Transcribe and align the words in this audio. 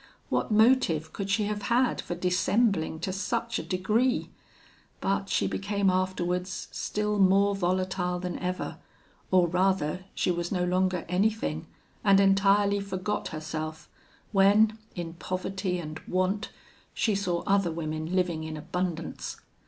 What 0.29 0.49
motive 0.49 1.13
could 1.13 1.29
she 1.29 1.43
have 1.45 1.61
had 1.61 2.01
for 2.01 2.15
dissembling 2.15 3.01
to 3.01 3.13
such 3.13 3.59
a 3.59 3.63
degree? 3.63 4.31
But 4.99 5.29
she 5.29 5.45
became 5.45 5.91
afterwards 5.91 6.69
still 6.71 7.19
more 7.19 7.55
volatile 7.55 8.17
than 8.19 8.39
ever, 8.39 8.79
or 9.29 9.47
rather 9.47 10.05
she 10.15 10.31
was 10.31 10.51
no 10.51 10.63
longer 10.65 11.05
anything, 11.07 11.67
and 12.03 12.19
entirely 12.19 12.79
forgot 12.79 13.27
herself, 13.27 13.87
when, 14.31 14.75
in 14.95 15.13
poverty 15.13 15.77
and 15.77 15.99
want, 16.07 16.49
she 16.95 17.13
saw 17.13 17.43
other 17.45 17.71
women 17.71 18.15
living 18.15 18.43
in 18.43 18.57
abundance. 18.57 19.39